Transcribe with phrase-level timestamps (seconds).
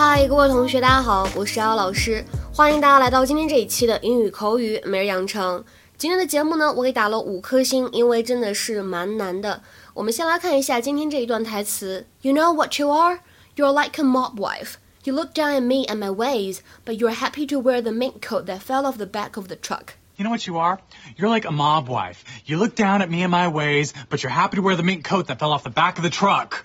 [0.00, 5.64] 嗨，各位同学，大家好，我是姚老师，欢迎大家来到今天这一期的英语口语每日养成。
[5.96, 9.62] 今天的节目呢，我给打了五颗星，因为真的是蛮难的。
[9.94, 12.06] 我们先来看一下今天这一段台词。
[12.20, 13.20] You know what you are?
[13.56, 14.74] You're like a mob wife.
[15.04, 18.20] You look down at me and my ways, but you're happy to wear the mink
[18.20, 19.94] coat that fell off the back of the truck.
[20.16, 20.78] You know what you are?
[21.16, 22.24] You're like a mob wife.
[22.44, 25.04] You look down at me and my ways, but you're happy to wear the mink
[25.04, 26.64] coat that fell off the back of the truck.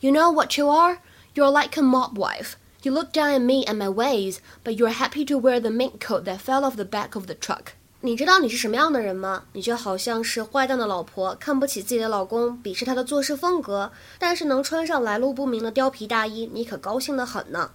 [0.00, 0.98] You know what you are?
[1.34, 2.56] You're like a mob wife.
[2.82, 5.98] You look down at me and my ways, but you're happy to wear the mink
[5.98, 7.72] coat that fell off the back of the truck.
[8.00, 9.44] 你知道你是什么样的人吗？
[9.52, 17.72] 你就好像是坏蛋的老婆，看不起自己的老公，鄙视他的做事风格，但是能穿上来路不明的貂皮大衣，你可高兴的很呢。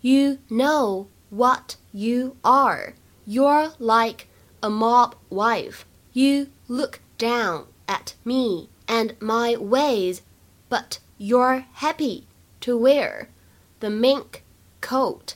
[0.00, 2.94] You know what you are.
[3.26, 4.26] You're like
[4.60, 5.80] a mob wife.
[6.12, 10.18] You look down at me and my ways,
[10.68, 12.26] but you're happy
[12.60, 13.26] to wear
[13.80, 14.42] the mink
[14.80, 15.34] coat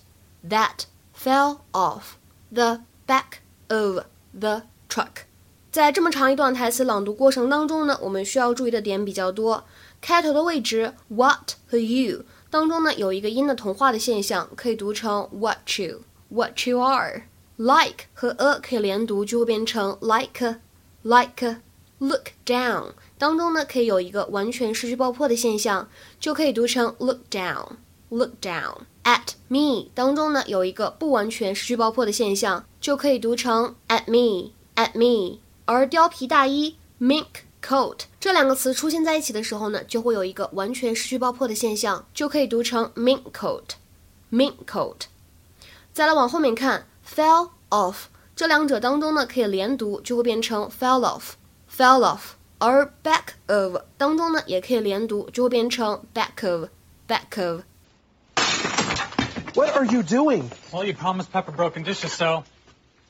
[0.49, 0.85] that
[1.15, 2.17] fell off
[2.53, 4.05] the back of
[4.39, 5.25] the truck。
[5.71, 9.65] 在这么长一段台词朗读过程当中呢，我们需要注意的点比较多。
[10.01, 20.61] 开头的位置 what 和 you 当中呢，有一个音的同化的现象，可以读成 what you what you are。like 和 a 可以连读，就会变成 like
[21.03, 25.89] like。look down 当中呢，可以有一个完全失去爆破的现象，
[26.21, 27.71] 就可以读成 look down
[28.11, 28.77] look down。
[29.04, 35.40] At me 当中呢，有一个不完全失去爆破的现象，就可以读成 at me at me。
[35.66, 37.26] 而貂皮大衣 mink
[37.64, 43.76] coat 这两个词出现在一起的时候呢，就会有一个完全失去爆破的现象，就可以读成 mink coat
[44.32, 45.02] mink coat。
[45.94, 51.34] 再来往后面看，fell off 这两者当中呢，可以连读，就会变成 fell off
[51.74, 52.32] fell off。
[52.60, 56.70] 而 back of 当中呢，也可以连读，就会变成 back of
[57.08, 57.62] back of。
[59.74, 60.52] What are you doing?
[60.72, 62.44] Well, you promised Pepper broken dishes, so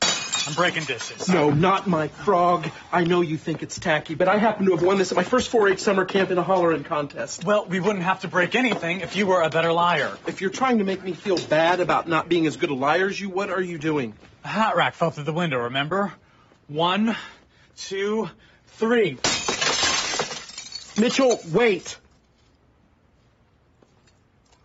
[0.01, 1.27] I'm breaking dishes.
[1.27, 2.65] No, not my frog.
[2.89, 5.25] I know you think it's tacky, but I happen to have won this at my
[5.25, 7.43] first 4-H summer camp in a hollering contest.
[7.43, 10.17] Well, we wouldn't have to break anything if you were a better liar.
[10.25, 13.07] If you're trying to make me feel bad about not being as good a liar
[13.07, 14.13] as you, what are you doing?
[14.43, 16.13] The hat rack fell through the window, remember?
[16.69, 17.17] One,
[17.75, 18.29] two,
[18.67, 19.17] three.
[20.97, 21.97] Mitchell, wait.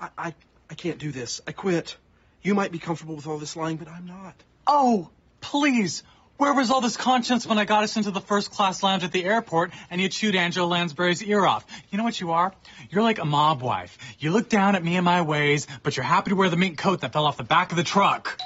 [0.01, 0.35] I, I,
[0.71, 1.41] I can't do this.
[1.47, 1.97] I quit.
[2.43, 4.35] You might be comfortable with all this lying, but I'm not.
[4.67, 6.03] Oh, please.
[6.37, 9.11] Where was all this conscience when I got us into the first class lounge at
[9.11, 11.67] the airport and you chewed Angela Lansbury's ear off?
[11.91, 12.55] You know what you are?
[12.91, 13.99] You're like a mob wife.
[14.21, 16.79] You look down at me and my ways, but you're happy to wear the mink
[16.79, 18.41] coat that fell off the back of the truck.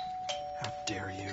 [0.63, 1.33] How dare you?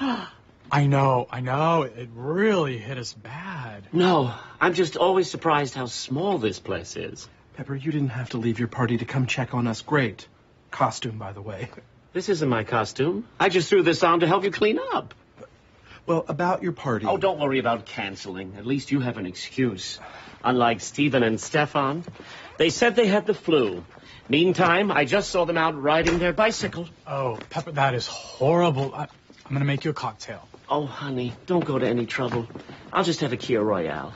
[0.72, 1.82] I know, I know.
[1.82, 3.43] It really hit us bad.
[3.94, 7.28] No, I'm just always surprised how small this place is.
[7.56, 9.82] Pepper, you didn't have to leave your party to come check on us.
[9.82, 10.26] Great.
[10.72, 11.70] Costume, by the way.
[12.12, 13.24] This isn't my costume.
[13.38, 15.14] I just threw this on to help you clean up.
[16.06, 17.06] Well, about your party.
[17.06, 18.54] Oh, don't worry about canceling.
[18.58, 20.00] At least you have an excuse.
[20.42, 22.02] Unlike Stephen and Stefan,
[22.58, 23.84] they said they had the flu.
[24.28, 26.88] Meantime, I just saw them out riding their bicycle.
[27.06, 28.92] Oh, Pepper, that is horrible.
[28.92, 30.48] I, I'm going to make you a cocktail.
[30.68, 32.48] Oh, honey, don't go to any trouble.
[32.94, 34.12] I'll just have a Kir Royale.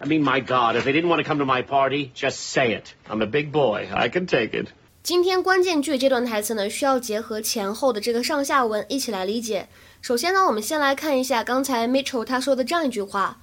[0.00, 2.72] I mean, my God, if they didn't want to come to my party, just say
[2.72, 2.94] it.
[3.08, 3.88] I'm a big boy.
[3.94, 4.70] I can take it.
[5.04, 9.68] 今天关键句这段台词呢，需要结合前后的这个上下文一起来理解。
[10.02, 13.38] 首先呢，我们先来看一下刚才 Mitchell 他说的这样一句话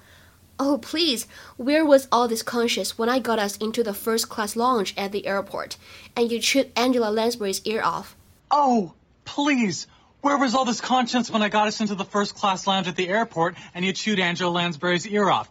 [0.58, 1.24] ：“Oh please,
[1.56, 5.08] where was all this conscious when I got us into the first class lounge at
[5.08, 5.72] the airport,
[6.14, 8.08] and you chewed Angela Lansbury's ear off?”
[8.50, 8.92] Oh
[9.24, 9.86] please.
[10.21, 12.95] Where was all this conscience when I got us into the first class lounge at
[12.95, 15.49] the airport and you chewed Angela Lansbury's ear off?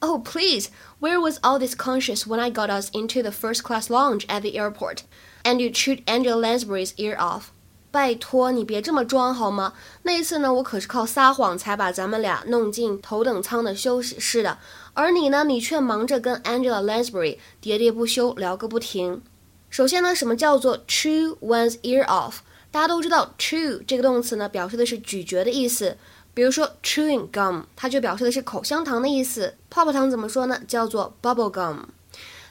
[0.00, 3.88] Oh, please, where was all this conscience when I got us into the first class
[3.90, 5.04] lounge at the airport
[5.44, 7.52] and you chewed Angela Lansbury's ear off?
[7.90, 9.72] 拜托你别这么装好吗？
[10.02, 14.58] 那一次呢，我可是靠撒谎才把咱们俩弄进头等舱的休息室的，
[14.92, 19.22] 而你呢，你却忙着跟 Angela Lansbury 喋喋不休聊个不停。
[19.70, 22.40] 首先呢，什么叫做 chew one's ear off？
[22.73, 25.95] 大家都知道，chew 这个动词呢，表示的是咀嚼的意思。
[26.33, 29.53] 比如说 chewing gum，它就表示的是口香糖的意思。
[29.69, 30.59] 泡泡糖怎么说呢？
[30.67, 31.81] 叫做 bubble gum。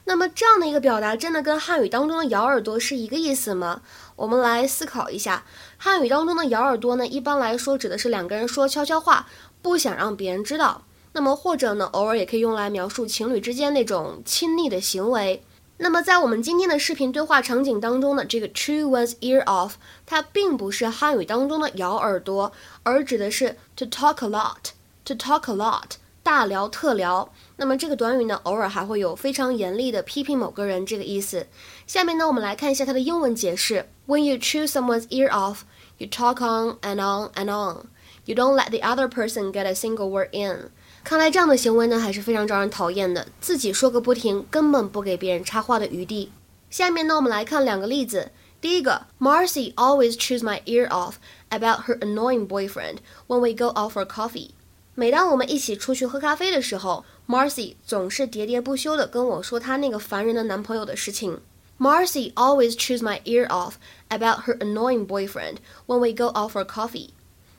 [0.05, 3.83] 那么这样的一个表达，真的跟汉语当中的咬耳朵是一个意思吗？
[4.15, 5.45] 我们来思考一下，
[5.77, 9.27] 汉语当中的咬耳朵呢，一般来说指的是两个人说悄悄话，
[9.61, 10.85] 不想让别人知道。
[11.15, 15.43] 那么或者呢，偶尔也可以用来描述情侣之间那种亲昵的行为。
[15.82, 19.74] 那么在我们今天的视频对话场景当中呢，这个 chew one's ear off，
[20.08, 22.52] 它并不是汉语当中的咬耳朵，
[22.82, 25.92] 而指的是 to talk a lot，to talk a lot，
[26.24, 27.32] 大聊特聊。
[27.58, 31.46] 那么这个短语呢，偶尔还会有非常严厉的批评某个人这个意思。
[31.86, 35.60] 下面呢，我们来看一下它的英文解释：When you chew someone's ear off,
[36.00, 37.86] you talk on and on and on.
[38.26, 40.72] You don't let the other person get a single word in.
[41.05, 46.31] 看来这样的行为呢，还是非常招人讨厌的，自己说个不停，根本不给别人插话的余地。
[46.71, 48.31] 下面呢，我们来看两个例子。
[48.61, 51.15] 第一个，Marcy always chews my ear off
[51.51, 54.51] about her annoying boyfriend when we go out for coffee。
[54.95, 61.41] 每当我们一起出去喝咖啡的时候，Marcy 总是喋喋不休地跟我说她那个烦人的男朋友的事情。
[61.79, 63.73] Marcy always chews my ear off
[64.09, 65.57] about her annoying boyfriend
[65.87, 67.09] when we go out for coffee。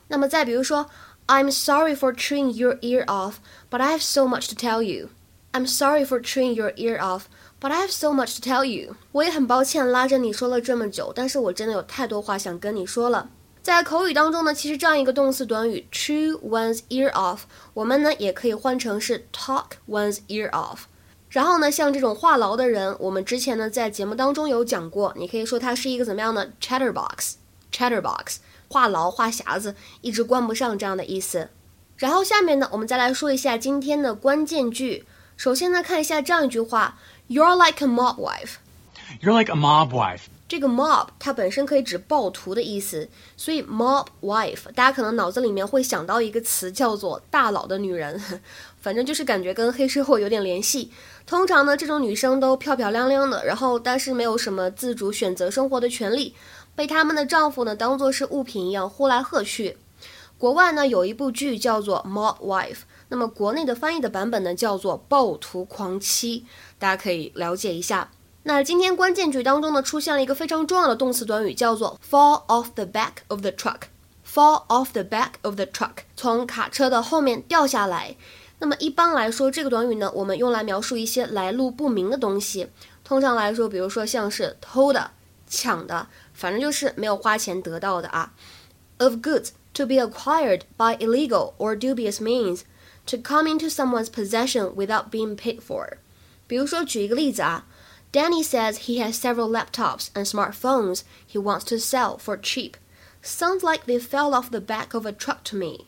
[0.08, 0.88] 那么再比如说
[1.27, 3.35] ，I'm sorry for chewing your ear off,
[3.69, 5.09] but I have so much to tell you.
[5.51, 7.23] I'm sorry for chewing your ear off,
[7.59, 8.95] but I have so much to tell you.
[9.11, 13.29] 我也很抱歉拉着你说了这么久，但是我真的有太多话想跟你说了。
[13.61, 17.39] 在口语当中呢，其实这样一个动词短语 chew one's ear off，
[17.73, 20.81] 我们呢也可以换成是 talk one's ear off。
[21.29, 28.37] 然后呢，像这种话痨的人，我们之前呢在节目当中有讲过，你可以说他是一个怎么样的 chatterbox，chatterbox，
[28.68, 31.48] 话痨、话匣子，一直关不上这样的意思。
[31.96, 35.06] 然后下面呢，我们再来说一下今天的关键句。
[35.36, 38.54] 首先呢，看一下这样一句话：You're like a mob wife.
[39.20, 40.22] You're like a mob wife.
[40.46, 48.20] 这个 mob 它本身可以指暴徒的意思，所以 mob wife 大家可能脑子里面会想到一个词叫做大佬的女人，
[48.80, 50.92] 反正就是感觉跟黑社会有点联系。
[51.26, 56.34] 通常呢，这种女生都漂漂亮亮的，然后但是没有什么自主选择生活的权利，
[56.74, 59.78] 被他们的丈夫呢当做是物品一样呼来喝去。
[60.38, 62.78] 国外呢有一部剧叫做 mob wife。
[63.08, 66.40] 那么国内的翻译的版本呢，叫做《暴徒狂妻》，
[66.78, 68.10] 大家可以了解一下。
[68.42, 73.82] 那今天关键句当中呢，出现了一个非常重要的动词短语，叫做 fall off the back of the truck。
[74.26, 78.16] fall off the back of the truck，从卡车的后面掉下来。
[78.58, 82.68] 那么一般来说，这个短语呢，我们用来描述一些来路不明的东西。
[83.04, 85.12] 通常来说，比如说像是偷的、
[85.46, 88.33] 抢的，反正就是没有花钱得到的啊。
[88.97, 95.35] of goods to be acquired by illegal or dubious means。to come into someone's possession without being
[95.35, 95.97] paid for.
[96.45, 97.65] 比如说，举一个例子啊，
[98.11, 101.01] Danny says he has several laptops and smartphones
[101.31, 102.73] he wants to sell for cheap.
[103.23, 105.85] Sounds like they fell off the back of a truck to me.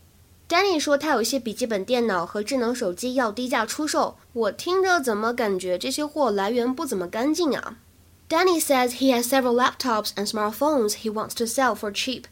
[0.49, 7.77] Danny 说他有一些笔记本电脑和智能手机要低价出售，我听着怎么感觉这些货来源不怎么干净啊
[8.29, 12.25] ？Danny says he has several laptops and smartphones he wants to sell for cheap.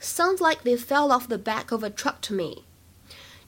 [0.00, 2.64] Sounds like they fell off the back of a truck to me.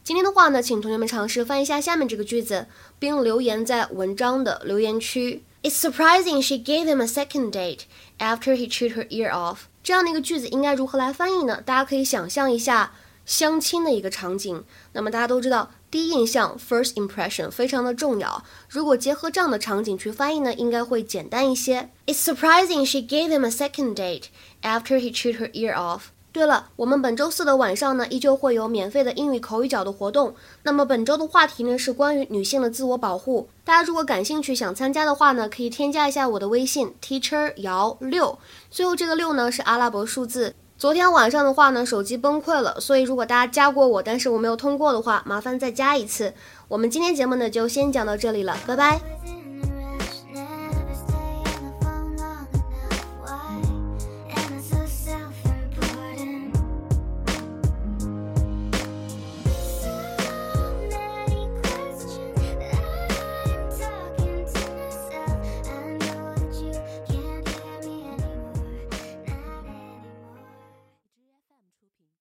[0.05, 2.67] 今天的话呢，请同学们尝试翻译一下下面这个句子，
[2.99, 5.45] 并留言在文章的留言区。
[5.63, 7.83] It's surprising she gave him a second date
[8.19, 9.59] after he chewed her ear off。
[9.85, 11.63] 这样的一个句子应该如何来翻译呢？
[11.65, 12.93] 大家可以想象一下
[13.25, 14.65] 相亲的一个场景。
[14.93, 18.44] 那么大家都知道， 第一印象 （first impression） 非常的重要。
[18.68, 21.90] 如果结合这样的场景去翻译呢，应该会简单一些。
[22.06, 24.26] It's surprising she gave him a second date
[24.62, 26.02] after he chewed her ear off。
[26.34, 30.36] 对了，我们本周四的晚上呢，依旧会有免费的英语口语角的活动。
[30.64, 33.50] 那么本周的话题呢是关于女性的自我保护。
[33.64, 38.38] 大家如果感兴趣想参加的话呢，可以添加一下我的微信 teacher 姚六，
[38.70, 40.54] 最后这个六呢是阿拉伯数字。
[40.78, 46.36] 昨天晚上的话呢，手机崩溃了，所以如果大家加过我，但是我没有通过的话，麻烦再加一次。
[46.68, 49.00] 我们今天节目呢就先讲到这里了，拜拜。